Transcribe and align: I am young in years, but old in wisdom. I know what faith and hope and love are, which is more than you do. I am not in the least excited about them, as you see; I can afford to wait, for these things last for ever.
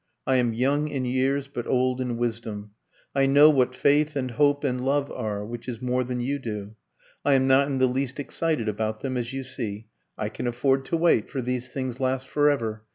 I 0.25 0.37
am 0.37 0.55
young 0.55 0.87
in 0.87 1.05
years, 1.05 1.47
but 1.47 1.67
old 1.67 2.01
in 2.01 2.17
wisdom. 2.17 2.71
I 3.13 3.27
know 3.27 3.51
what 3.51 3.75
faith 3.75 4.15
and 4.15 4.31
hope 4.31 4.63
and 4.63 4.83
love 4.83 5.11
are, 5.11 5.45
which 5.45 5.67
is 5.69 5.79
more 5.79 6.03
than 6.03 6.19
you 6.19 6.39
do. 6.39 6.73
I 7.23 7.35
am 7.35 7.45
not 7.45 7.67
in 7.67 7.77
the 7.77 7.85
least 7.85 8.19
excited 8.19 8.67
about 8.67 9.01
them, 9.01 9.15
as 9.15 9.31
you 9.31 9.43
see; 9.43 9.89
I 10.17 10.29
can 10.29 10.47
afford 10.47 10.85
to 10.85 10.97
wait, 10.97 11.29
for 11.29 11.39
these 11.39 11.69
things 11.71 11.99
last 11.99 12.27
for 12.27 12.49
ever. 12.49 12.81